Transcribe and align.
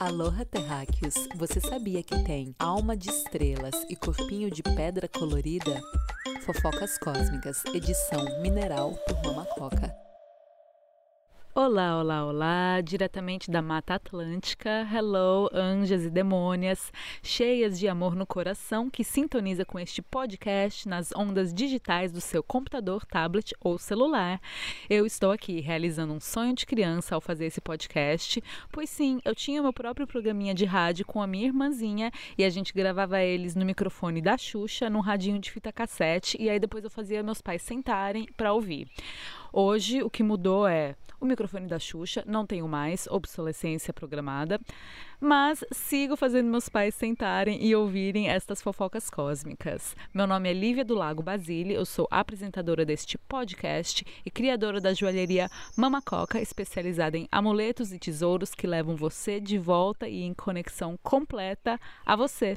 Aloha 0.00 0.46
Terráqueos, 0.46 1.12
você 1.36 1.60
sabia 1.60 2.02
que 2.02 2.24
tem 2.24 2.54
alma 2.58 2.96
de 2.96 3.10
estrelas 3.10 3.84
e 3.86 3.94
corpinho 3.94 4.50
de 4.50 4.62
pedra 4.62 5.06
colorida? 5.06 5.78
Fofocas 6.46 6.96
Cósmicas, 6.96 7.62
edição 7.66 8.40
mineral 8.40 8.94
por 9.06 9.22
Mama 9.22 9.44
Coca. 9.44 9.99
Olá, 11.70 12.00
olá, 12.00 12.26
olá, 12.26 12.80
diretamente 12.80 13.48
da 13.48 13.62
Mata 13.62 13.94
Atlântica. 13.94 14.84
Hello, 14.92 15.48
anjas 15.54 16.04
e 16.04 16.10
demônias, 16.10 16.92
cheias 17.22 17.78
de 17.78 17.86
amor 17.86 18.16
no 18.16 18.26
coração, 18.26 18.90
que 18.90 19.04
sintoniza 19.04 19.64
com 19.64 19.78
este 19.78 20.02
podcast 20.02 20.88
nas 20.88 21.12
ondas 21.14 21.54
digitais 21.54 22.10
do 22.10 22.20
seu 22.20 22.42
computador, 22.42 23.06
tablet 23.06 23.54
ou 23.60 23.78
celular. 23.78 24.40
Eu 24.90 25.06
estou 25.06 25.30
aqui 25.30 25.60
realizando 25.60 26.12
um 26.12 26.18
sonho 26.18 26.56
de 26.56 26.66
criança 26.66 27.14
ao 27.14 27.20
fazer 27.20 27.46
esse 27.46 27.60
podcast, 27.60 28.42
pois 28.72 28.90
sim, 28.90 29.20
eu 29.24 29.32
tinha 29.32 29.62
meu 29.62 29.72
próprio 29.72 30.08
programinha 30.08 30.52
de 30.52 30.64
rádio 30.64 31.06
com 31.06 31.22
a 31.22 31.26
minha 31.26 31.46
irmãzinha 31.46 32.10
e 32.36 32.42
a 32.42 32.50
gente 32.50 32.74
gravava 32.74 33.22
eles 33.22 33.54
no 33.54 33.64
microfone 33.64 34.20
da 34.20 34.36
Xuxa, 34.36 34.90
num 34.90 34.98
radinho 34.98 35.38
de 35.38 35.52
fita 35.52 35.72
cassete, 35.72 36.36
e 36.40 36.50
aí 36.50 36.58
depois 36.58 36.82
eu 36.82 36.90
fazia 36.90 37.22
meus 37.22 37.40
pais 37.40 37.62
sentarem 37.62 38.26
para 38.36 38.52
ouvir. 38.52 38.88
Hoje 39.52 40.02
o 40.02 40.10
que 40.10 40.22
mudou 40.22 40.66
é 40.66 40.94
o 41.20 41.26
microfone 41.26 41.66
da 41.66 41.78
Xuxa, 41.78 42.24
não 42.26 42.46
tenho 42.46 42.66
mais, 42.66 43.06
obsolescência 43.08 43.92
programada, 43.92 44.58
mas 45.20 45.62
sigo 45.70 46.16
fazendo 46.16 46.48
meus 46.48 46.68
pais 46.68 46.94
sentarem 46.94 47.62
e 47.62 47.74
ouvirem 47.74 48.28
estas 48.28 48.62
fofocas 48.62 49.10
cósmicas. 49.10 49.94
Meu 50.14 50.26
nome 50.26 50.48
é 50.48 50.54
Lívia 50.54 50.84
do 50.84 50.94
Lago 50.94 51.22
Basile, 51.22 51.74
eu 51.74 51.84
sou 51.84 52.08
apresentadora 52.10 52.86
deste 52.86 53.18
podcast 53.18 54.04
e 54.24 54.30
criadora 54.30 54.80
da 54.80 54.94
joalheria 54.94 55.50
Mama 55.76 56.00
Coca, 56.00 56.40
especializada 56.40 57.18
em 57.18 57.28
amuletos 57.30 57.92
e 57.92 57.98
tesouros 57.98 58.54
que 58.54 58.66
levam 58.66 58.96
você 58.96 59.40
de 59.40 59.58
volta 59.58 60.08
e 60.08 60.22
em 60.22 60.32
conexão 60.32 60.98
completa 61.02 61.78
a 62.06 62.16
você. 62.16 62.56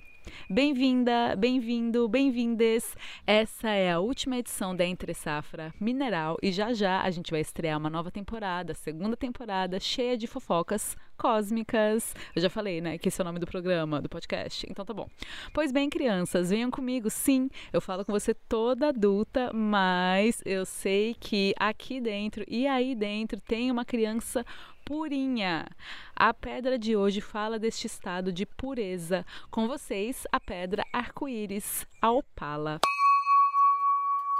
Bem-vinda, 0.49 1.35
bem-vindo, 1.37 2.07
bem-vindes. 2.07 2.95
Essa 3.25 3.69
é 3.69 3.91
a 3.91 3.99
última 3.99 4.37
edição 4.37 4.75
da 4.75 4.85
Entre 4.85 5.13
Safra 5.13 5.73
Mineral 5.79 6.37
e 6.41 6.51
já 6.51 6.73
já 6.73 7.01
a 7.01 7.09
gente 7.09 7.31
vai 7.31 7.41
estrear 7.41 7.77
uma 7.77 7.89
nova 7.89 8.11
temporada, 8.11 8.73
segunda 8.73 9.17
temporada, 9.17 9.79
cheia 9.79 10.17
de 10.17 10.27
fofocas 10.27 10.95
cósmicas. 11.17 12.15
Eu 12.35 12.41
já 12.41 12.49
falei, 12.49 12.81
né, 12.81 12.97
que 12.97 13.07
esse 13.07 13.21
é 13.21 13.23
o 13.23 13.25
nome 13.25 13.39
do 13.39 13.47
programa, 13.47 14.01
do 14.01 14.09
podcast. 14.09 14.65
Então 14.69 14.83
tá 14.83 14.93
bom. 14.93 15.07
Pois 15.53 15.71
bem, 15.71 15.89
crianças, 15.89 16.49
venham 16.49 16.69
comigo. 16.69 17.09
Sim, 17.09 17.49
eu 17.71 17.79
falo 17.79 18.03
com 18.03 18.11
você 18.11 18.33
toda 18.33 18.89
adulta, 18.89 19.51
mas 19.53 20.41
eu 20.45 20.65
sei 20.65 21.15
que 21.19 21.53
aqui 21.57 22.01
dentro 22.01 22.43
e 22.47 22.67
aí 22.67 22.95
dentro 22.95 23.39
tem 23.41 23.71
uma 23.71 23.85
criança 23.85 24.45
purinha. 24.85 25.67
A 26.15 26.33
pedra 26.33 26.77
de 26.77 26.95
hoje 26.95 27.21
fala 27.21 27.57
deste 27.57 27.87
estado 27.87 28.31
de 28.31 28.45
pureza. 28.45 29.25
Com 29.49 29.67
vocês, 29.67 30.25
a 30.31 30.39
pedra 30.39 30.83
arco-íris, 30.93 31.87
a 32.01 32.11
opala. 32.11 32.79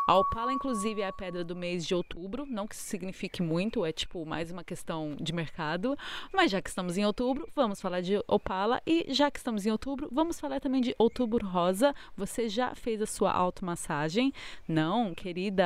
A 0.06 0.18
opala, 0.18 0.52
inclusive, 0.52 1.00
é 1.00 1.08
a 1.08 1.14
pedra 1.14 1.46
do 1.46 1.56
mês 1.56 1.86
de 1.86 1.96
outubro. 1.96 2.46
Não 2.46 2.68
que 2.68 2.76
signifique 2.76 3.42
muito, 3.42 3.86
é 3.86 3.94
tipo 3.94 4.26
mais 4.26 4.52
uma 4.52 4.62
questão 4.62 5.16
de 5.18 5.32
mercado. 5.32 5.98
Mas 6.34 6.52
já 6.52 6.62
que 6.62 6.68
estamos 6.68 6.98
em 6.98 7.06
outubro, 7.06 7.48
vamos 7.56 7.80
falar 7.80 8.02
de 8.02 8.22
opala. 8.28 8.81
E 8.86 9.06
já 9.14 9.31
que 9.31 9.38
estamos 9.38 9.66
em 9.66 9.72
outubro, 9.72 10.09
vamos 10.12 10.42
falar 10.42 10.59
também 10.59 10.81
de 10.81 10.94
outubro 11.00 11.48
rosa. 11.48 11.96
Você 12.18 12.50
já 12.50 12.76
fez 12.76 13.02
a 13.02 13.06
sua 13.06 13.31
automassagem? 13.31 14.34
Não, 14.68 15.16
querida. 15.16 15.64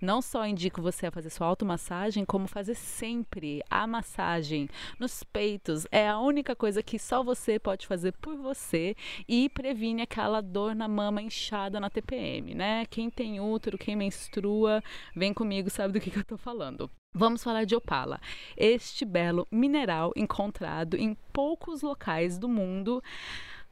Não 0.00 0.22
só 0.22 0.46
indico 0.46 0.80
você 0.80 1.06
a 1.06 1.10
fazer 1.10 1.30
sua 1.30 1.48
automassagem, 1.48 2.24
como 2.24 2.46
fazer 2.46 2.76
sempre 2.76 3.60
a 3.68 3.88
massagem 3.88 4.68
nos 5.00 5.24
peitos. 5.24 5.84
É 5.90 6.08
a 6.08 6.20
única 6.20 6.54
coisa 6.54 6.80
que 6.80 6.96
só 6.96 7.24
você 7.24 7.58
pode 7.58 7.88
fazer 7.88 8.12
por 8.12 8.36
você 8.36 8.94
e 9.26 9.48
previne 9.48 10.02
aquela 10.02 10.40
dor 10.40 10.76
na 10.76 10.86
mama 10.86 11.20
inchada 11.20 11.80
na 11.80 11.90
TPM, 11.90 12.54
né? 12.54 12.86
Quem 12.88 13.10
tem 13.10 13.40
útero, 13.50 13.78
quem 13.78 13.96
menstrua, 13.96 14.82
vem 15.14 15.32
comigo, 15.32 15.70
sabe 15.70 15.92
do 15.92 16.00
que, 16.00 16.10
que 16.10 16.18
eu 16.18 16.22
estou 16.22 16.38
falando. 16.38 16.90
Vamos 17.14 17.42
falar 17.42 17.64
de 17.64 17.74
opala, 17.74 18.20
este 18.56 19.04
belo 19.04 19.48
mineral 19.50 20.12
encontrado 20.14 20.96
em 20.96 21.16
poucos 21.32 21.82
locais 21.82 22.38
do 22.38 22.48
mundo. 22.48 23.02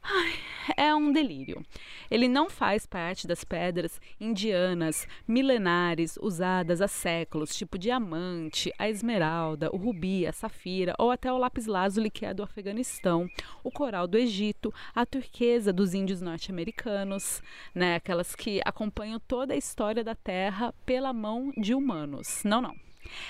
Ai, 0.09 0.33
é 0.77 0.95
um 0.95 1.11
delírio. 1.11 1.65
Ele 2.09 2.29
não 2.29 2.49
faz 2.49 2.85
parte 2.85 3.27
das 3.27 3.43
pedras 3.43 3.99
indianas 4.21 5.05
milenares 5.27 6.17
usadas 6.21 6.81
há 6.81 6.87
séculos, 6.87 7.53
tipo 7.53 7.77
diamante, 7.77 8.71
a 8.79 8.89
esmeralda, 8.89 9.69
o 9.73 9.75
rubi, 9.75 10.25
a 10.25 10.31
safira 10.31 10.95
ou 10.97 11.11
até 11.11 11.31
o 11.31 11.37
lápis-lazuli 11.37 12.09
que 12.09 12.25
é 12.25 12.33
do 12.33 12.41
Afeganistão, 12.41 13.27
o 13.61 13.69
coral 13.69 14.07
do 14.07 14.17
Egito, 14.17 14.73
a 14.95 15.05
turquesa 15.05 15.73
dos 15.73 15.93
índios 15.93 16.21
norte-americanos, 16.21 17.43
né, 17.75 17.95
aquelas 17.95 18.33
que 18.33 18.61
acompanham 18.63 19.19
toda 19.19 19.53
a 19.53 19.57
história 19.57 20.05
da 20.05 20.15
Terra 20.15 20.73
pela 20.85 21.11
mão 21.11 21.51
de 21.57 21.73
humanos. 21.73 22.43
Não, 22.45 22.61
não. 22.61 22.86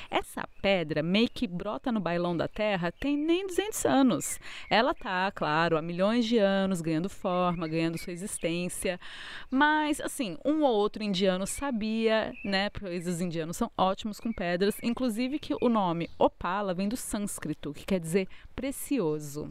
Essa 0.10 0.48
pedra 0.62 1.04
meio 1.04 1.30
que 1.30 1.48
brota 1.48 1.92
no 1.92 2.00
bailão 2.00 2.36
da 2.36 2.48
Terra 2.48 2.92
tem 2.92 3.18
nem 3.18 3.46
200 3.46 3.86
anos. 3.86 4.40
Ela 4.70 4.94
tá, 4.94 5.32
claro, 5.32 5.78
há 5.78 5.82
milhões 5.82 6.26
de 6.26 6.38
anos 6.38 6.82
ganhando 6.82 7.10
forma, 7.10 7.68
ganhando 7.68 7.98
sua 7.98 8.14
existência, 8.14 9.00
mas 9.50 10.00
assim, 10.02 10.38
um 10.46 10.64
ou 10.64 10.74
outro 10.74 11.04
indiano 11.04 11.46
sabia, 11.48 12.34
né, 12.44 12.70
pois 12.70 13.08
os 13.08 13.22
indianos 13.22 13.58
são 13.58 13.72
ótimos 13.78 14.20
com 14.20 14.32
pedras, 14.32 14.78
inclusive 14.82 15.40
que 15.40 15.56
o 15.62 15.70
nome 15.70 16.10
Opala 16.18 16.74
vem 16.74 16.88
do 16.88 16.98
sânscrito, 16.98 17.74
que 17.74 17.86
quer 17.86 18.00
dizer 18.00 18.28
precioso. 18.56 19.50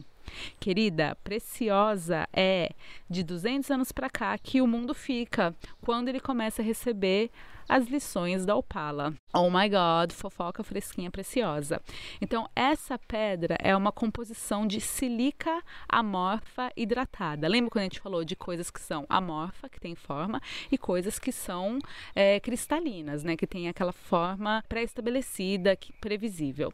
Querida, 0.59 1.17
preciosa 1.23 2.27
é 2.33 2.71
de 3.09 3.23
200 3.23 3.71
anos 3.71 3.91
para 3.91 4.09
cá 4.09 4.37
que 4.37 4.61
o 4.61 4.67
mundo 4.67 4.93
fica 4.93 5.55
quando 5.81 6.09
ele 6.09 6.19
começa 6.19 6.61
a 6.61 6.65
receber 6.65 7.31
as 7.67 7.87
lições 7.87 8.45
da 8.45 8.55
Opala. 8.55 9.13
Oh 9.33 9.49
my 9.49 9.69
God, 9.69 10.11
fofoca 10.13 10.63
fresquinha 10.63 11.11
preciosa. 11.11 11.81
Então, 12.21 12.49
essa 12.55 12.97
pedra 12.97 13.57
é 13.59 13.75
uma 13.75 13.91
composição 13.91 14.65
de 14.65 14.79
silica 14.79 15.61
amorfa 15.87 16.71
hidratada. 16.75 17.47
Lembra 17.47 17.71
quando 17.71 17.81
a 17.81 17.85
gente 17.85 17.99
falou 17.99 18.23
de 18.23 18.35
coisas 18.35 18.69
que 18.69 18.79
são 18.79 19.05
amorfa, 19.09 19.69
que 19.69 19.79
tem 19.79 19.95
forma, 19.95 20.41
e 20.71 20.77
coisas 20.77 21.19
que 21.19 21.31
são 21.31 21.79
é, 22.15 22.39
cristalinas, 22.39 23.23
né? 23.23 23.35
Que 23.35 23.47
tem 23.47 23.67
aquela 23.67 23.93
forma 23.93 24.63
pré-estabelecida, 24.67 25.77
previsível 25.99 26.73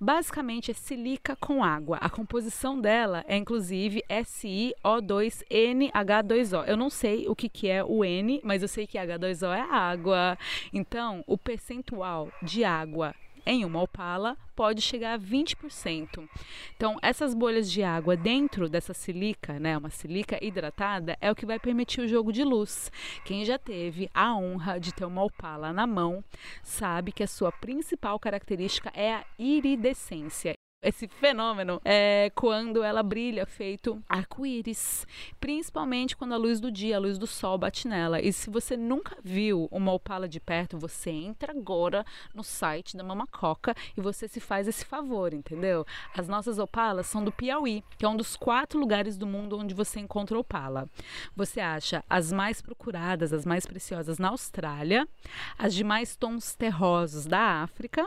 basicamente 0.00 0.70
é 0.70 0.74
silica 0.74 1.34
com 1.36 1.64
água. 1.64 1.98
A 2.00 2.10
composição 2.10 2.80
dela 2.80 3.24
é 3.26 3.36
inclusive 3.36 4.02
SiO2NH2O. 4.08 6.64
Eu 6.66 6.76
não 6.76 6.90
sei 6.90 7.28
o 7.28 7.36
que, 7.36 7.48
que 7.48 7.68
é 7.68 7.84
o 7.84 8.04
N, 8.04 8.40
mas 8.44 8.62
eu 8.62 8.68
sei 8.68 8.86
que 8.86 8.98
H2O 8.98 9.54
é 9.54 9.60
água. 9.60 10.36
Então, 10.72 11.22
o 11.26 11.36
percentual 11.38 12.30
de 12.42 12.64
água 12.64 13.14
em 13.46 13.64
uma 13.64 13.82
opala 13.82 14.36
pode 14.54 14.80
chegar 14.80 15.14
a 15.14 15.18
20%. 15.18 16.28
Então, 16.76 16.96
essas 17.02 17.34
bolhas 17.34 17.70
de 17.70 17.82
água 17.82 18.16
dentro 18.16 18.68
dessa 18.68 18.94
silica, 18.94 19.58
né, 19.58 19.76
uma 19.76 19.90
silica 19.90 20.42
hidratada, 20.42 21.16
é 21.20 21.30
o 21.30 21.34
que 21.34 21.46
vai 21.46 21.58
permitir 21.58 22.00
o 22.00 22.08
jogo 22.08 22.32
de 22.32 22.44
luz. 22.44 22.90
Quem 23.24 23.44
já 23.44 23.58
teve 23.58 24.08
a 24.14 24.34
honra 24.34 24.78
de 24.78 24.92
ter 24.92 25.04
uma 25.04 25.22
opala 25.22 25.72
na 25.72 25.86
mão, 25.86 26.24
sabe 26.62 27.12
que 27.12 27.22
a 27.22 27.28
sua 27.28 27.52
principal 27.52 28.18
característica 28.18 28.90
é 28.94 29.14
a 29.14 29.24
iridescência 29.38 30.54
esse 30.84 31.08
fenômeno 31.08 31.80
é 31.82 32.30
quando 32.34 32.82
ela 32.82 33.02
brilha 33.02 33.46
feito 33.46 34.02
arco-íris, 34.06 35.06
principalmente 35.40 36.14
quando 36.14 36.34
a 36.34 36.36
luz 36.36 36.60
do 36.60 36.70
dia, 36.70 36.96
a 36.96 37.00
luz 37.00 37.16
do 37.16 37.26
sol 37.26 37.56
bate 37.56 37.88
nela. 37.88 38.20
E 38.20 38.30
se 38.32 38.50
você 38.50 38.76
nunca 38.76 39.16
viu 39.24 39.66
uma 39.72 39.92
opala 39.92 40.28
de 40.28 40.38
perto, 40.38 40.78
você 40.78 41.10
entra 41.10 41.52
agora 41.52 42.04
no 42.34 42.44
site 42.44 42.96
da 42.98 43.02
Mama 43.02 43.26
Coca 43.26 43.74
e 43.96 44.00
você 44.02 44.28
se 44.28 44.40
faz 44.40 44.68
esse 44.68 44.84
favor, 44.84 45.32
entendeu? 45.32 45.86
As 46.14 46.28
nossas 46.28 46.58
opalas 46.58 47.06
são 47.06 47.24
do 47.24 47.32
Piauí, 47.32 47.82
que 47.96 48.04
é 48.04 48.08
um 48.08 48.16
dos 48.16 48.36
quatro 48.36 48.78
lugares 48.78 49.16
do 49.16 49.26
mundo 49.26 49.58
onde 49.58 49.72
você 49.72 50.00
encontra 50.00 50.38
opala. 50.38 50.86
Você 51.34 51.60
acha 51.60 52.04
as 52.10 52.30
mais 52.30 52.60
procuradas, 52.60 53.32
as 53.32 53.46
mais 53.46 53.64
preciosas 53.64 54.18
na 54.18 54.28
Austrália, 54.28 55.08
as 55.56 55.74
de 55.74 55.82
mais 55.82 56.14
tons 56.14 56.54
terrosos 56.54 57.24
da 57.24 57.62
África, 57.62 58.06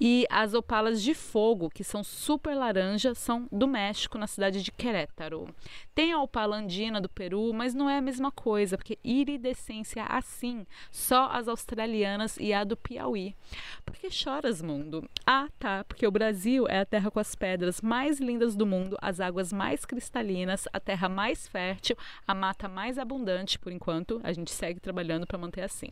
e 0.00 0.26
as 0.30 0.54
opalas 0.54 1.02
de 1.02 1.14
fogo, 1.14 1.70
que 1.70 1.84
são 1.84 2.02
super 2.02 2.54
laranja, 2.54 3.14
são 3.14 3.48
do 3.50 3.66
México, 3.66 4.18
na 4.18 4.26
cidade 4.26 4.62
de 4.62 4.72
Querétaro. 4.72 5.48
Tem 5.94 6.12
a 6.12 6.20
opala 6.20 6.56
andina 6.56 7.00
do 7.00 7.08
Peru, 7.08 7.52
mas 7.52 7.74
não 7.74 7.88
é 7.88 7.98
a 7.98 8.02
mesma 8.02 8.30
coisa, 8.30 8.76
porque 8.76 8.98
iridescência 9.04 10.04
assim, 10.04 10.66
só 10.90 11.26
as 11.26 11.48
australianas 11.48 12.36
e 12.38 12.52
a 12.52 12.64
do 12.64 12.76
Piauí. 12.76 13.34
Por 13.84 13.94
que 13.94 14.10
choras, 14.10 14.62
mundo? 14.62 15.08
Ah, 15.26 15.48
tá, 15.58 15.84
porque 15.84 16.06
o 16.06 16.10
Brasil 16.10 16.66
é 16.68 16.80
a 16.80 16.86
terra 16.86 17.10
com 17.10 17.20
as 17.20 17.34
pedras 17.34 17.80
mais 17.80 18.20
lindas 18.20 18.56
do 18.56 18.66
mundo, 18.66 18.96
as 19.00 19.20
águas 19.20 19.52
mais 19.52 19.84
cristalinas, 19.84 20.66
a 20.72 20.80
terra 20.80 21.08
mais 21.08 21.46
fértil, 21.46 21.96
a 22.26 22.34
mata 22.34 22.68
mais 22.68 22.98
abundante 22.98 23.58
por 23.58 23.72
enquanto. 23.72 24.20
A 24.24 24.32
gente 24.32 24.50
segue 24.50 24.80
trabalhando 24.80 25.26
para 25.26 25.38
manter 25.38 25.62
assim. 25.62 25.90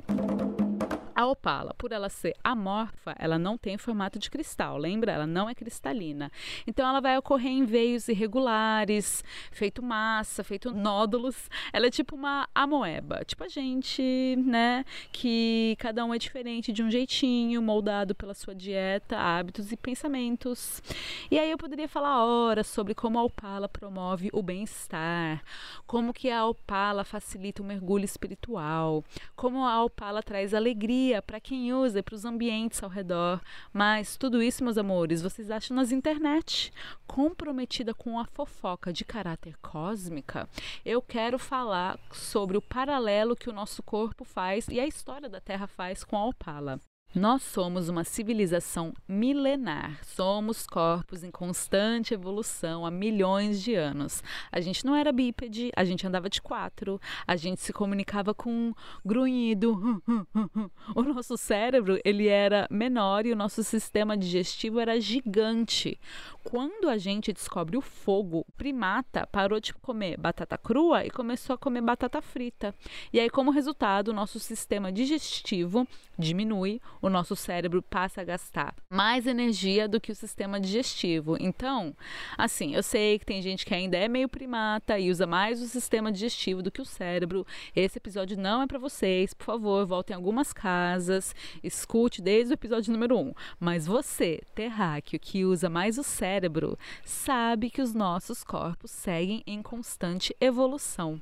A 1.20 1.26
opala, 1.26 1.74
por 1.74 1.92
ela 1.92 2.08
ser 2.08 2.34
amorfa, 2.42 3.14
ela 3.18 3.38
não 3.38 3.58
tem 3.58 3.76
formato 3.76 4.18
de 4.18 4.30
cristal, 4.30 4.78
lembra? 4.78 5.12
Ela 5.12 5.26
não 5.26 5.50
é 5.50 5.54
cristalina. 5.54 6.32
Então 6.66 6.88
ela 6.88 6.98
vai 6.98 7.18
ocorrer 7.18 7.52
em 7.52 7.62
veios 7.62 8.08
irregulares, 8.08 9.22
feito 9.52 9.82
massa, 9.82 10.42
feito 10.42 10.72
nódulos. 10.72 11.50
Ela 11.74 11.88
é 11.88 11.90
tipo 11.90 12.16
uma 12.16 12.48
amoeba, 12.54 13.22
tipo 13.22 13.44
a 13.44 13.48
gente, 13.48 14.02
né? 14.38 14.82
Que 15.12 15.76
cada 15.78 16.02
um 16.06 16.14
é 16.14 16.16
diferente 16.16 16.72
de 16.72 16.82
um 16.82 16.90
jeitinho, 16.90 17.60
moldado 17.60 18.14
pela 18.14 18.32
sua 18.32 18.54
dieta, 18.54 19.18
hábitos 19.18 19.70
e 19.72 19.76
pensamentos. 19.76 20.82
E 21.30 21.38
aí 21.38 21.50
eu 21.50 21.58
poderia 21.58 21.86
falar 21.86 22.24
horas 22.24 22.66
sobre 22.66 22.94
como 22.94 23.18
a 23.18 23.22
opala 23.22 23.68
promove 23.68 24.30
o 24.32 24.42
bem-estar, 24.42 25.44
como 25.86 26.14
que 26.14 26.30
a 26.30 26.46
opala 26.46 27.04
facilita 27.04 27.62
o 27.62 27.66
mergulho 27.66 28.06
espiritual, 28.06 29.04
como 29.36 29.66
a 29.66 29.84
opala 29.84 30.22
traz 30.22 30.54
alegria 30.54 31.09
para 31.18 31.40
quem 31.40 31.72
usa 31.72 31.98
e 31.98 32.02
para 32.02 32.14
os 32.14 32.24
ambientes 32.24 32.82
ao 32.82 32.90
redor. 32.90 33.40
Mas 33.72 34.16
tudo 34.16 34.42
isso, 34.42 34.62
meus 34.62 34.76
amores, 34.76 35.22
vocês 35.22 35.50
acham 35.50 35.74
nas 35.74 35.92
internet. 35.92 36.72
Comprometida 37.06 37.94
com 37.94 38.18
a 38.18 38.26
fofoca 38.26 38.92
de 38.92 39.04
caráter 39.04 39.56
cósmica, 39.62 40.48
eu 40.84 41.00
quero 41.00 41.38
falar 41.38 41.98
sobre 42.12 42.58
o 42.58 42.62
paralelo 42.62 43.34
que 43.34 43.48
o 43.48 43.52
nosso 43.54 43.82
corpo 43.82 44.24
faz 44.24 44.68
e 44.68 44.78
a 44.78 44.86
história 44.86 45.28
da 45.28 45.40
Terra 45.40 45.66
faz 45.66 46.04
com 46.04 46.16
a 46.16 46.26
Opala. 46.26 46.78
Nós 47.12 47.42
somos 47.42 47.88
uma 47.88 48.04
civilização 48.04 48.94
milenar, 49.08 49.98
somos 50.04 50.64
corpos 50.64 51.24
em 51.24 51.30
constante 51.30 52.14
evolução 52.14 52.86
há 52.86 52.90
milhões 52.90 53.60
de 53.60 53.74
anos. 53.74 54.22
A 54.52 54.60
gente 54.60 54.86
não 54.86 54.94
era 54.94 55.10
bípede, 55.10 55.72
a 55.74 55.84
gente 55.84 56.06
andava 56.06 56.30
de 56.30 56.40
quatro, 56.40 57.00
a 57.26 57.34
gente 57.34 57.60
se 57.62 57.72
comunicava 57.72 58.32
com 58.32 58.72
grunhido. 59.04 60.00
O 60.94 61.02
nosso 61.02 61.36
cérebro 61.36 61.98
ele 62.04 62.28
era 62.28 62.66
menor 62.70 63.26
e 63.26 63.32
o 63.32 63.36
nosso 63.36 63.62
sistema 63.62 64.16
digestivo 64.16 64.78
era 64.78 65.00
gigante. 65.00 65.98
Quando 66.44 66.88
a 66.88 66.96
gente 66.96 67.32
descobre 67.32 67.76
o 67.76 67.80
fogo, 67.80 68.44
o 68.48 68.52
primata 68.52 69.26
parou 69.26 69.60
de 69.60 69.74
comer 69.74 70.16
batata 70.16 70.56
crua 70.58 71.04
e 71.04 71.10
começou 71.10 71.54
a 71.54 71.58
comer 71.58 71.80
batata 71.80 72.20
frita. 72.20 72.74
E 73.12 73.20
aí, 73.20 73.28
como 73.30 73.50
resultado, 73.50 74.08
o 74.08 74.14
nosso 74.14 74.38
sistema 74.38 74.90
digestivo 74.92 75.86
diminui, 76.18 76.80
o 77.00 77.08
nosso 77.08 77.34
cérebro 77.34 77.82
passa 77.82 78.20
a 78.20 78.24
gastar 78.24 78.74
mais 78.90 79.26
energia 79.26 79.88
do 79.88 80.00
que 80.00 80.12
o 80.12 80.14
sistema 80.14 80.60
digestivo. 80.60 81.36
Então, 81.40 81.94
assim, 82.36 82.74
eu 82.74 82.82
sei 82.82 83.18
que 83.18 83.24
tem 83.24 83.40
gente 83.40 83.64
que 83.64 83.74
ainda 83.74 83.96
é 83.96 84.08
meio 84.08 84.28
primata 84.28 84.98
e 84.98 85.10
usa 85.10 85.26
mais 85.26 85.62
o 85.62 85.66
sistema 85.66 86.12
digestivo 86.12 86.62
do 86.62 86.70
que 86.70 86.82
o 86.82 86.84
cérebro. 86.84 87.46
Esse 87.74 87.98
episódio 87.98 88.36
não 88.36 88.62
é 88.62 88.66
para 88.66 88.78
vocês. 88.78 89.32
Por 89.32 89.44
favor, 89.44 89.86
voltem 89.86 90.14
algumas 90.14 90.52
casas, 90.52 91.34
escute 91.62 92.20
desde 92.20 92.52
o 92.52 92.54
episódio 92.54 92.92
número 92.92 93.16
1. 93.16 93.20
Um. 93.20 93.34
Mas 93.58 93.86
você, 93.86 94.42
terráqueo, 94.54 95.18
que 95.18 95.44
usa 95.44 95.68
mais 95.68 95.98
o 95.98 96.02
cérebro, 96.02 96.78
sabe 97.04 97.70
que 97.70 97.82
os 97.82 97.94
nossos 97.94 98.44
corpos 98.44 98.90
seguem 98.90 99.42
em 99.46 99.62
constante 99.62 100.34
evolução. 100.40 101.20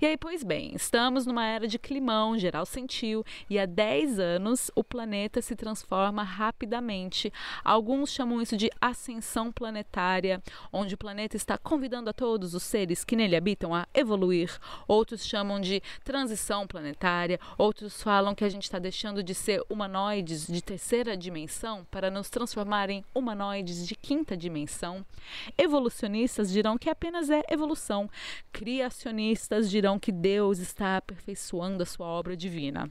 E 0.00 0.06
aí, 0.06 0.16
pois 0.16 0.42
bem, 0.42 0.72
estamos 0.74 1.26
numa 1.26 1.44
era 1.44 1.66
de 1.66 1.78
climão, 1.78 2.38
geral 2.38 2.64
sentiu, 2.64 3.24
e 3.50 3.58
há 3.58 3.66
10 3.66 4.18
anos 4.18 4.70
o 4.74 4.84
planeta 4.84 5.17
planeta 5.18 5.42
se 5.42 5.56
transforma 5.56 6.22
rapidamente. 6.22 7.32
Alguns 7.64 8.10
chamam 8.10 8.40
isso 8.40 8.56
de 8.56 8.70
ascensão 8.80 9.50
planetária, 9.50 10.40
onde 10.72 10.94
o 10.94 10.98
planeta 10.98 11.36
está 11.36 11.58
convidando 11.58 12.08
a 12.08 12.12
todos 12.12 12.54
os 12.54 12.62
seres 12.62 13.04
que 13.04 13.16
nele 13.16 13.34
habitam 13.34 13.74
a 13.74 13.84
evoluir. 13.92 14.56
Outros 14.86 15.26
chamam 15.26 15.60
de 15.60 15.82
transição 16.04 16.68
planetária, 16.68 17.40
outros 17.56 18.00
falam 18.00 18.32
que 18.32 18.44
a 18.44 18.48
gente 18.48 18.62
está 18.62 18.78
deixando 18.78 19.20
de 19.20 19.34
ser 19.34 19.60
humanoides 19.68 20.46
de 20.46 20.62
terceira 20.62 21.16
dimensão 21.16 21.84
para 21.90 22.10
nos 22.10 22.30
transformar 22.30 22.88
em 22.88 23.04
humanoides 23.12 23.88
de 23.88 23.96
quinta 23.96 24.36
dimensão. 24.36 25.04
Evolucionistas 25.56 26.48
dirão 26.48 26.78
que 26.78 26.88
apenas 26.88 27.28
é 27.28 27.42
evolução. 27.50 28.08
Criacionistas 28.52 29.68
dirão 29.68 29.98
que 29.98 30.12
Deus 30.12 30.60
está 30.60 30.96
aperfeiçoando 30.96 31.82
a 31.82 31.86
sua 31.86 32.06
obra 32.06 32.36
divina. 32.36 32.88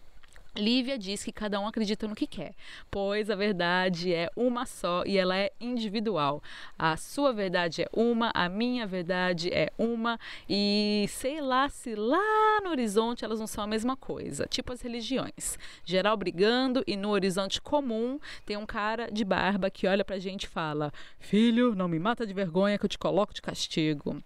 Lívia 0.57 0.98
diz 0.98 1.24
que 1.24 1.31
cada 1.31 1.59
um 1.59 1.68
acredita 1.68 2.07
no 2.07 2.15
que 2.15 2.27
quer, 2.27 2.54
pois 2.89 3.30
a 3.30 3.36
verdade 3.36 4.13
é 4.13 4.30
uma 4.36 4.65
só 4.65 5.04
e 5.06 5.18
ela 5.18 5.38
é 5.38 5.51
individual. 5.62 6.42
A 6.77 6.98
sua 6.98 7.31
verdade 7.31 7.83
é 7.83 7.89
uma, 7.94 8.31
a 8.33 8.50
minha 8.50 8.86
verdade 8.86 9.50
é 9.54 9.71
uma, 9.77 10.19
e 10.50 11.06
sei 11.09 11.39
lá 11.39 11.69
se 11.69 11.95
lá 11.95 12.62
no 12.63 12.71
horizonte 12.71 13.24
elas 13.24 13.39
não 13.39 13.48
são 13.48 13.63
a 13.63 13.68
mesma 13.68 13.95
coisa, 13.95 14.48
tipo 14.48 14.74
as 14.74 14.81
religiões. 14.81 15.57
Geral 15.86 16.18
brigando 16.18 16.83
e 16.88 16.98
no 16.98 17.10
horizonte 17.10 17.62
comum 17.62 18.19
tem 18.45 18.57
um 18.57 18.65
cara 18.65 19.10
de 19.12 19.24
barba 19.24 19.69
que 19.69 19.88
olha 19.88 20.03
pra 20.03 20.19
gente 20.19 20.44
e 20.44 20.50
fala: 20.50 20.92
Filho, 21.19 21.75
não 21.75 21.88
me 21.88 22.00
mata 22.00 22.25
de 22.25 22.33
vergonha 22.33 22.77
que 22.77 22.86
eu 22.86 22.89
te 22.89 22.98
coloco 22.98 23.33
de 23.33 23.42
castigo. 23.42 24.21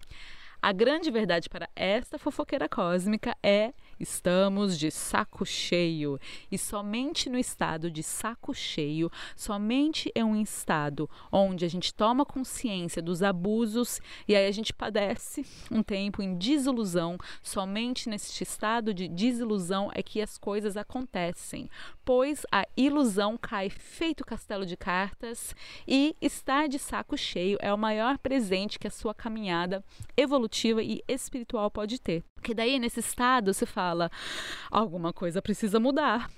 A 0.64 0.70
grande 0.70 1.10
verdade 1.10 1.48
para 1.48 1.68
esta 1.74 2.16
fofoqueira 2.16 2.68
cósmica 2.68 3.36
é 3.42 3.72
Estamos 4.02 4.76
de 4.76 4.90
saco 4.90 5.46
cheio. 5.46 6.18
E 6.50 6.58
somente 6.58 7.30
no 7.30 7.38
estado 7.38 7.88
de 7.88 8.02
saco 8.02 8.52
cheio, 8.52 9.08
somente 9.36 10.10
é 10.12 10.24
um 10.24 10.34
estado 10.34 11.08
onde 11.30 11.64
a 11.64 11.68
gente 11.68 11.94
toma 11.94 12.26
consciência 12.26 13.00
dos 13.00 13.22
abusos 13.22 14.00
e 14.26 14.34
aí 14.34 14.48
a 14.48 14.50
gente 14.50 14.72
padece 14.72 15.46
um 15.70 15.84
tempo 15.84 16.20
em 16.20 16.34
desilusão. 16.36 17.16
Somente 17.40 18.08
neste 18.08 18.42
estado 18.42 18.92
de 18.92 19.06
desilusão 19.06 19.88
é 19.94 20.02
que 20.02 20.20
as 20.20 20.36
coisas 20.36 20.76
acontecem, 20.76 21.70
pois 22.04 22.44
a 22.50 22.66
ilusão 22.76 23.36
cai 23.36 23.70
feito 23.70 24.24
castelo 24.24 24.66
de 24.66 24.76
cartas 24.76 25.54
e 25.86 26.16
estar 26.20 26.68
de 26.68 26.78
saco 26.78 27.16
cheio 27.16 27.58
é 27.60 27.72
o 27.72 27.78
maior 27.78 28.18
presente 28.18 28.78
que 28.78 28.86
a 28.86 28.90
sua 28.90 29.14
caminhada 29.14 29.84
evolutiva 30.16 30.82
e 30.82 31.02
espiritual 31.08 31.70
pode 31.70 32.00
ter. 32.00 32.24
Porque 32.34 32.54
daí 32.54 32.78
nesse 32.78 33.00
estado 33.00 33.54
se 33.54 33.66
fala 33.66 34.10
alguma 34.70 35.12
coisa 35.12 35.40
precisa 35.40 35.78
mudar. 35.78 36.28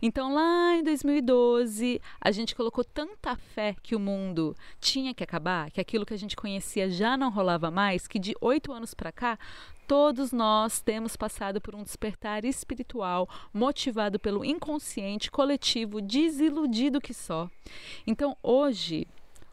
Então, 0.00 0.34
lá 0.34 0.76
em 0.76 0.82
2012, 0.82 2.00
a 2.20 2.30
gente 2.30 2.54
colocou 2.54 2.84
tanta 2.84 3.36
fé 3.36 3.74
que 3.82 3.96
o 3.96 4.00
mundo 4.00 4.56
tinha 4.80 5.14
que 5.14 5.24
acabar, 5.24 5.70
que 5.70 5.80
aquilo 5.80 6.06
que 6.06 6.14
a 6.14 6.18
gente 6.18 6.36
conhecia 6.36 6.88
já 6.88 7.16
não 7.16 7.30
rolava 7.30 7.70
mais, 7.70 8.06
que 8.06 8.18
de 8.18 8.34
oito 8.40 8.72
anos 8.72 8.94
para 8.94 9.12
cá, 9.12 9.38
todos 9.86 10.30
nós 10.30 10.80
temos 10.80 11.16
passado 11.16 11.60
por 11.60 11.74
um 11.74 11.82
despertar 11.82 12.44
espiritual 12.44 13.28
motivado 13.52 14.18
pelo 14.18 14.44
inconsciente 14.44 15.30
coletivo, 15.30 16.00
desiludido 16.00 17.00
que 17.00 17.12
só. 17.12 17.50
Então, 18.06 18.36
hoje, 18.42 19.06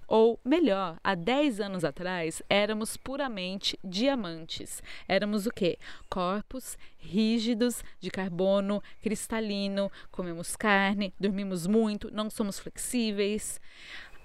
ou 0.07 0.39
melhor, 0.43 0.97
há 1.03 1.13
10 1.13 1.59
anos 1.59 1.83
atrás, 1.83 2.41
éramos 2.49 2.95
puramente 2.95 3.77
diamantes. 3.83 4.81
Éramos 5.07 5.45
o 5.45 5.51
quê? 5.51 5.77
Corpos 6.09 6.77
rígidos, 6.97 7.83
de 7.99 8.09
carbono, 8.09 8.81
cristalino, 9.01 9.91
comemos 10.11 10.55
carne, 10.55 11.13
dormimos 11.19 11.67
muito, 11.67 12.09
não 12.11 12.29
somos 12.29 12.59
flexíveis. 12.59 13.59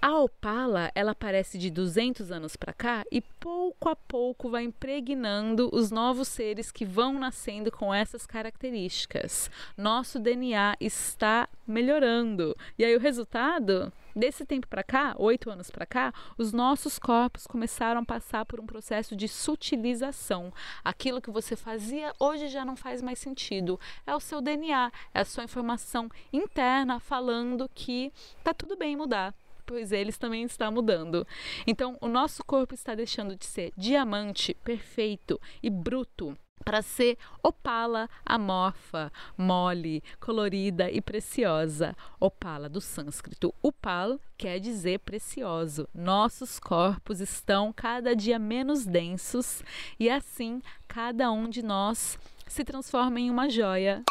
A 0.05 0.19
opala, 0.19 0.91
ela 0.95 1.11
aparece 1.11 1.57
de 1.57 1.69
200 1.69 2.29
anos 2.29 2.57
para 2.57 2.73
cá 2.73 3.05
e 3.09 3.21
pouco 3.21 3.87
a 3.87 3.95
pouco 3.95 4.49
vai 4.49 4.63
impregnando 4.63 5.69
os 5.71 5.91
novos 5.91 6.27
seres 6.27 6.73
que 6.73 6.83
vão 6.83 7.17
nascendo 7.17 7.71
com 7.71 7.93
essas 7.93 8.25
características. 8.25 9.49
Nosso 9.77 10.19
DNA 10.19 10.75
está 10.81 11.47
melhorando. 11.65 12.53
E 12.77 12.83
aí 12.83 12.93
o 12.93 12.99
resultado 12.99 13.93
desse 14.13 14.45
tempo 14.45 14.67
para 14.67 14.83
cá, 14.83 15.15
oito 15.17 15.49
anos 15.49 15.71
para 15.71 15.85
cá, 15.85 16.13
os 16.37 16.51
nossos 16.51 16.99
corpos 16.99 17.47
começaram 17.47 18.01
a 18.01 18.05
passar 18.05 18.45
por 18.45 18.59
um 18.59 18.65
processo 18.65 19.15
de 19.15 19.29
sutilização. 19.29 20.51
Aquilo 20.83 21.21
que 21.21 21.31
você 21.31 21.55
fazia 21.55 22.13
hoje 22.19 22.49
já 22.49 22.65
não 22.65 22.75
faz 22.75 23.01
mais 23.01 23.19
sentido. 23.19 23.79
É 24.05 24.13
o 24.13 24.19
seu 24.19 24.41
DNA, 24.41 24.91
é 25.13 25.21
a 25.21 25.25
sua 25.25 25.45
informação 25.45 26.09
interna 26.33 26.99
falando 26.99 27.71
que 27.73 28.11
tá 28.43 28.53
tudo 28.53 28.75
bem 28.75 28.97
mudar 28.97 29.33
pois 29.65 29.91
eles 29.91 30.17
também 30.17 30.43
estão 30.43 30.71
mudando. 30.71 31.25
Então, 31.65 31.97
o 32.01 32.07
nosso 32.07 32.43
corpo 32.43 32.73
está 32.73 32.95
deixando 32.95 33.35
de 33.35 33.45
ser 33.45 33.71
diamante 33.77 34.53
perfeito 34.63 35.39
e 35.61 35.69
bruto 35.69 36.37
para 36.63 36.81
ser 36.81 37.17
opala 37.43 38.09
amorfa, 38.25 39.11
mole, 39.37 40.03
colorida 40.19 40.89
e 40.89 41.01
preciosa. 41.01 41.95
Opala 42.19 42.69
do 42.69 42.81
sânscrito 42.81 43.53
upal 43.61 44.19
quer 44.37 44.59
dizer 44.59 44.99
precioso. 44.99 45.87
Nossos 45.93 46.59
corpos 46.59 47.19
estão 47.19 47.71
cada 47.73 48.15
dia 48.15 48.39
menos 48.39 48.85
densos 48.85 49.63
e 49.99 50.09
assim 50.09 50.61
cada 50.87 51.31
um 51.31 51.49
de 51.49 51.61
nós 51.61 52.17
se 52.47 52.63
transforma 52.63 53.19
em 53.19 53.29
uma 53.29 53.49
joia. 53.49 54.03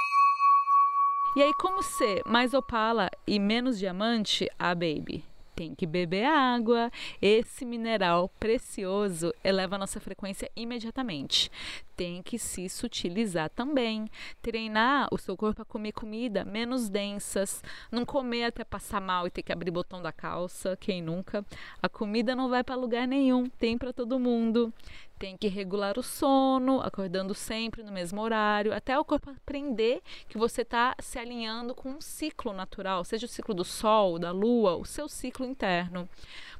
E 1.34 1.42
aí 1.42 1.52
como 1.54 1.82
ser 1.82 2.22
mais 2.26 2.52
opala 2.52 3.10
e 3.26 3.38
menos 3.38 3.78
diamante? 3.78 4.50
Ah, 4.58 4.74
baby 4.74 5.31
tem 5.54 5.74
que 5.74 5.86
beber 5.86 6.24
água. 6.24 6.90
Esse 7.20 7.64
mineral 7.64 8.28
precioso 8.40 9.32
eleva 9.42 9.76
a 9.76 9.78
nossa 9.78 10.00
frequência 10.00 10.50
imediatamente. 10.56 11.50
Tem 11.96 12.22
que 12.22 12.38
se 12.38 12.68
sutilizar 12.68 13.50
também. 13.50 14.08
Treinar 14.40 15.08
o 15.12 15.18
seu 15.18 15.36
corpo 15.36 15.62
a 15.62 15.64
comer 15.64 15.92
comida 15.92 16.44
menos 16.44 16.88
densas. 16.88 17.62
Não 17.90 18.04
comer 18.04 18.44
até 18.44 18.64
passar 18.64 19.00
mal 19.00 19.26
e 19.26 19.30
ter 19.30 19.42
que 19.42 19.52
abrir 19.52 19.70
botão 19.70 20.02
da 20.02 20.12
calça. 20.12 20.76
Quem 20.80 21.02
nunca? 21.02 21.44
A 21.82 21.88
comida 21.88 22.34
não 22.34 22.48
vai 22.48 22.64
para 22.64 22.74
lugar 22.74 23.06
nenhum. 23.06 23.46
Tem 23.46 23.76
para 23.76 23.92
todo 23.92 24.18
mundo 24.18 24.72
tem 25.18 25.36
que 25.36 25.48
regular 25.48 25.98
o 25.98 26.02
sono, 26.02 26.80
acordando 26.80 27.34
sempre 27.34 27.82
no 27.82 27.92
mesmo 27.92 28.20
horário, 28.20 28.74
até 28.74 28.98
o 28.98 29.04
corpo 29.04 29.30
aprender 29.30 30.02
que 30.28 30.36
você 30.36 30.62
está 30.62 30.94
se 31.00 31.18
alinhando 31.18 31.74
com 31.74 31.90
um 31.90 32.00
ciclo 32.00 32.52
natural, 32.52 33.04
seja 33.04 33.26
o 33.26 33.28
ciclo 33.28 33.54
do 33.54 33.64
sol, 33.64 34.18
da 34.18 34.32
lua, 34.32 34.76
o 34.76 34.84
seu 34.84 35.08
ciclo 35.08 35.46
interno. 35.46 36.08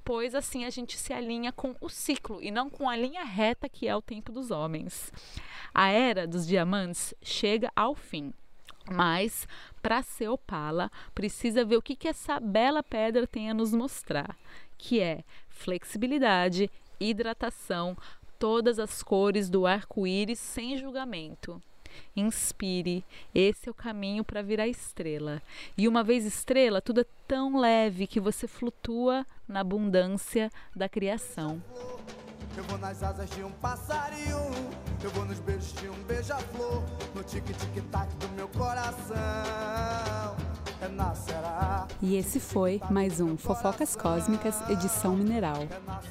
Pois 0.05 0.35
assim 0.35 0.65
a 0.65 0.71
gente 0.71 0.97
se 0.97 1.13
alinha 1.13 1.53
com 1.53 1.75
o 1.81 1.89
ciclo 1.89 2.43
e 2.43 2.51
não 2.51 2.71
com 2.71 2.89
a 2.89 2.97
linha 2.97 3.25
reta 3.25 3.69
que 3.69 3.87
é 3.89 3.97
o 3.97 4.03
tempo 4.03 4.33
dos 4.33 4.51
homens. 4.51 5.13
A 5.75 5.89
era 5.89 6.27
dos 6.27 6.47
diamantes 6.47 7.15
chega 7.23 7.71
ao 7.75 7.95
fim. 7.95 8.33
Mas 8.91 9.47
para 9.81 10.03
ser 10.03 10.29
opala, 10.29 10.91
precisa 11.15 11.65
ver 11.65 11.77
o 11.77 11.83
que, 11.83 11.95
que 11.95 12.09
essa 12.09 12.41
bela 12.41 12.83
pedra 12.83 13.27
tem 13.27 13.51
a 13.51 13.55
nos 13.55 13.73
mostrar, 13.73 14.37
que 14.77 15.01
é 15.01 15.25
flexibilidade, 15.49 16.71
hidratação, 16.99 17.97
todas 18.43 18.81
as 18.81 19.05
cores 19.05 19.49
do 19.49 19.69
arco-íris 19.69 20.41
sem 20.41 20.77
julgamento. 20.77 21.63
Inspire, 22.17 23.05
esse 23.33 23.69
é 23.69 23.71
o 23.71 23.75
caminho 23.75 24.25
para 24.25 24.43
virar 24.43 24.67
estrela. 24.67 25.41
E 25.79 25.87
uma 25.87 26.03
vez 26.03 26.27
estrela, 26.27 26.83
tudo 26.83 27.03
é 27.03 27.07
tão 27.29 27.57
leve 27.57 28.05
que 28.05 28.19
você 28.19 28.49
flutua 28.49 29.25
na 29.47 29.61
abundância 29.61 30.51
da 30.75 30.89
criação. 30.89 31.63
Eu 32.57 32.65
vou 32.65 32.79
nas 32.79 33.01
asas 33.01 33.31
de 33.31 33.45
um 33.45 33.53
passarinho, 33.53 34.41
eu 35.05 35.11
vou 35.11 35.25
nos 35.25 35.39
beijos 35.39 35.73
de 35.75 35.89
um 35.89 36.03
beija-flor, 36.03 36.83
no 37.15 37.23
tic-tic-tac 37.23 38.13
do 38.17 38.29
meu 38.31 38.49
coração. 38.49 40.42
E 42.01 42.17
esse 42.17 42.41
foi 42.41 42.81
mais 42.91 43.21
um 43.21 43.37
Fofocas 43.37 43.95
Cósmicas 43.95 44.61
Edição 44.69 45.15
Mineral. 45.15 45.67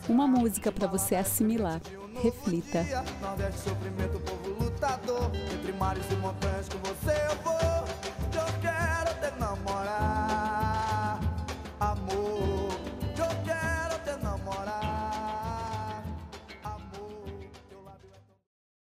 Uma 0.08 0.28
música 0.28 0.72
para 0.72 0.88
você 0.88 1.16
assimilar. 1.16 1.82
Reflita. 2.22 2.80
Entre 5.54 5.74
mares 5.74 6.06
e 6.12 6.16
montanhas 6.16 6.70
com 6.70 6.78
você 6.80 7.12
eu 7.12 7.36
vou. 7.44 7.54
Eu 8.34 8.62
quero. 8.62 8.92